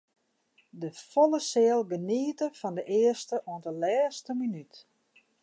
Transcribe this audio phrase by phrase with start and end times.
[0.83, 4.73] De folle seal geniete fan de earste oant de lêste minút.